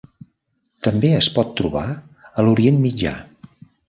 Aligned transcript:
També 0.87 1.11
es 1.17 1.27
pot 1.35 1.51
trobar 1.59 1.83
a 1.97 2.47
l'Orient 2.47 2.81
Mitjà. 2.87 3.13